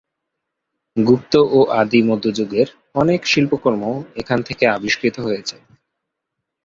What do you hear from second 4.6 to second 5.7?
আবিষ্কৃত হয়েছে।